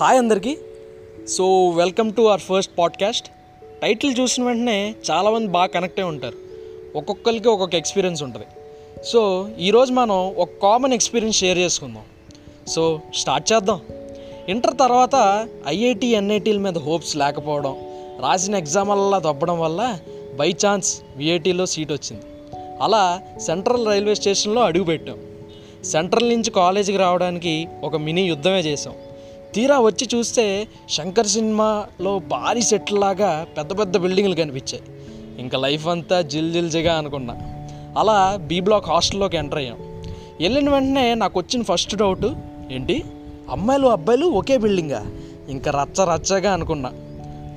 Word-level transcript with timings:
Hi 0.00 0.18
అందరికీ. 0.18 0.58
So 1.28 1.68
welcome 1.68 2.12
to 2.12 2.22
our 2.22 2.40
first 2.40 2.72
podcast 2.78 3.28
title 3.82 4.20
చూసిన 4.20 4.44
వెంటనే 4.44 4.94
చాలామంది 5.10 5.46
బాగా 5.46 5.66
కనెక్ట్ 5.66 6.00
అయి 6.00 6.08
ఉంటారు. 6.08 6.36
ఒక్కొక్కరికి 6.98 7.48
ఒక్కొక్క 7.48 7.74
ఎక్స్పీరియన్స్ 7.74 8.22
ఉంటుంది. 8.22 8.46
సో 9.04 9.48
ఈరోజు 9.60 9.92
మనం 9.92 10.34
ఒక 10.36 10.48
కామన్ 10.62 10.92
ఎక్స్పీరియన్స్ 10.92 11.38
షేర్ 11.38 11.58
చేసుకుందాం. 11.58 12.02
సో 12.68 13.00
స్టార్ట్ 13.14 13.52
చేద్దాం. 13.52 13.80
ఇంటర్ 14.48 14.76
తర్వాత 14.76 15.46
ఐఐటి 15.68 16.06
ఎన్ఐటీల 16.06 16.58
మీద 16.58 16.78
హోప్స్ 16.78 17.16
లేకపోవడం 17.16 17.76
రాసిన 18.20 18.54
ఎగ్జామ్లలా 18.54 19.18
దొబ్బడం 19.18 19.60
వల్ల 19.60 19.98
బై 20.36 20.54
ఛాన్స్ 20.66 21.00
విఐటీలో 21.16 21.66
సీట్ 21.66 21.92
వచ్చింది. 21.92 22.22
అలా 22.82 23.22
సెంట్రల్ 23.38 23.86
రైల్వే 23.86 24.14
స్టేషన్లో 24.14 24.62
అడుగుపెట్టాం 24.62 25.18
సెంట్రల్ 25.84 26.28
నుంచి 26.28 26.50
కాలేజీకి 26.50 26.98
రావడానికి 26.98 27.68
ఒక 27.82 27.96
మినీ 27.96 28.22
యుద్ధమే 28.22 28.60
చేసాం. 28.60 28.94
తీరా 29.54 29.80
వచ్చి 29.80 30.08
చూస్తే 30.14 30.68
శంకర్ 30.90 31.26
సినిమాలో 31.26 32.18
భారీ 32.18 32.62
సెట్ 32.62 32.92
లాగా 32.92 33.46
పెద్ద 33.58 33.78
పెద్ద 33.78 33.96
బిల్డింగ్లు 33.96 34.34
కనిపించాయి. 34.34 34.82
ఇంకా 35.38 35.58
లైఫ్ 35.58 35.88
అంతా 35.88 36.20
జిల్ 36.20 36.52
జిల్ 36.52 36.70
జిగా 36.70 36.98
అనుకున్నా. 36.98 37.34
అలా 37.98 38.36
బీ 38.36 38.60
బ్లాక్ 38.60 38.88
హాస్టల్లోకి 38.88 39.36
ఎంటర్ 39.36 39.58
అయ్యాం. 39.58 39.76
వెళ్ళిన 40.40 40.70
వెంటనే 40.70 41.14
నాకు 41.14 41.40
వచ్చిన 41.40 41.62
ఫస్ట్ 41.62 41.96
డౌట్ 41.96 42.26
ఏంటి? 42.70 43.04
అమ్మాయిలు 43.50 43.86
అబ్బాయిలు 43.86 44.26
ఒకే 44.26 44.58
బిల్డింగా? 44.58 45.06
ఇంకా 45.48 45.70
రచ్చ 45.70 46.04
రచ్చగా 46.04 46.52
అనుకున్నా. 46.52 46.92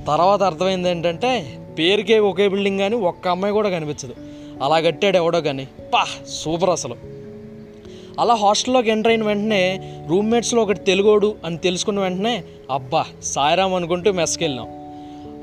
తర్వాత 0.08 0.42
అర్థమైంది 0.42 0.90
ఏంటంటే 0.90 1.58
పేరుకే 1.78 2.18
ఒకే 2.18 2.48
బిల్డింగ్ 2.48 2.78
కానీ 2.78 2.96
ఒక్క 2.96 3.28
అమ్మాయి 3.28 3.54
కూడా 3.54 3.70
కనిపించదు. 3.70 4.14
అలా 4.62 4.80
కట్టాడు 4.80 5.16
ఎవడో 5.16 5.40
కానీ 5.40 5.68
పా 5.94 6.04
సూపర్ 6.28 6.70
అసలు. 6.70 6.96
అలా 8.20 8.34
హాస్టల్లోకి 8.34 8.90
ఎంటర్ 8.90 9.12
అయిన 9.12 9.24
వెంటనే 9.24 9.62
రూమ్మేట్స్లో 10.08 10.62
ఒకటి 10.62 10.80
తెలుగోడు 10.80 11.34
అని 11.44 11.58
తెలుసుకున్న 11.58 12.00
వెంటనే 12.00 12.44
అబ్బా 12.70 13.04
సాయిరామ్ 13.22 13.74
అనుకుంటూ 13.74 14.12
మెస్కి 14.12 14.44
వెళ్ళాం 14.44 14.68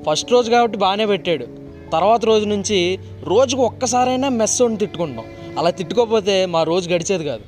ఫస్ట్ 0.08 0.32
రోజు 0.32 0.52
కాబట్టి 0.52 0.78
బాగానే 0.78 1.06
పెట్టాడు. 1.06 1.48
తర్వాత 1.92 2.26
రోజు 2.26 2.46
నుంచి 2.46 3.00
రోజుకు 3.24 3.62
ఒక్కసారైనా 3.62 4.30
మెస్ 4.30 4.62
అని 4.62 4.78
తిట్టుకుంటాం 4.78 5.26
అలా 5.58 5.70
తిట్టుకోకపోతే 5.70 6.46
మా 6.46 6.64
రోజు 6.64 6.90
గడిచేది 6.90 7.24
కాదు. 7.24 7.42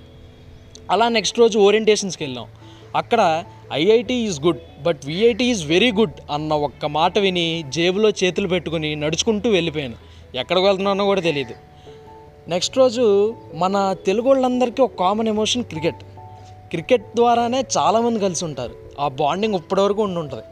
అలా 0.91 1.07
నెక్స్ట్ 1.07 1.39
రోజు 1.39 1.59
ఓరియంటేషన్స్కి 1.59 2.23
వెళ్ళాం 2.23 2.45
అక్కడ 2.95 3.43
IIT 3.73 4.13
is 4.13 4.41
good 4.41 4.59
but 4.83 4.99
VIT 5.05 5.45
is 5.45 5.67
very 5.67 5.91
good 5.91 6.17
అన్న 6.31 6.53
ఒక్క 6.53 6.85
మాట 6.85 7.17
విని 7.19 7.63
జేబులో 7.69 8.09
చేతులు 8.09 8.47
పెట్టుకుని 8.47 8.95
నడుచుకుంటూ 8.95 9.49
వెళ్ళిపోయాను. 9.49 9.97
ఎక్కడికి 10.37 10.65
వెళ్తున్నానో 10.65 11.05
కూడా 11.05 11.21
తెలియదు. 11.21 11.74
నెక్స్ట్ 12.47 12.77
రోజు 12.77 13.35
మన 13.55 13.95
తెలుగు 14.05 14.27
వాళ్ళందరికీ 14.27 14.81
ఒక 14.81 14.91
కామన్ 14.99 15.27
ఎమోషన్ 15.27 15.63
క్రికెట్ 15.63 16.03
క్రికెట్ 16.69 17.15
ద్వారానే 17.15 17.63
చాలామంది 17.77 18.19
కలిసి 18.19 18.45
ఉంటారు. 18.45 18.71
ఆ 18.99 19.07
బాండింగ్ 19.07 19.55
ఇప్పటివరకు 19.55 20.01
ఉండి 20.01 20.19
ఉంటుంది. 20.19 20.43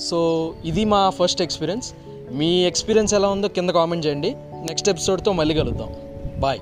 సో 0.00 0.52
ఇది 0.64 0.84
మా 0.84 1.10
ఫస్ట్ 1.10 1.42
ఎక్స్పీరియన్స్ 1.42 1.94
మీ 2.30 2.64
ఎక్స్పీరియన్స్ 2.64 3.14
ఎలా 3.14 3.28
ఉందో 3.28 3.48
కింద 3.48 3.70
కామెంట్ 3.70 4.06
చేయండి. 4.06 4.34
నెక్స్ట్ 4.38 4.88
ఎపిసోడ్తో 4.88 5.32
మళ్ళీ 5.32 5.54
కలుద్దాం. 5.54 5.94
బాయ్ 6.40 6.60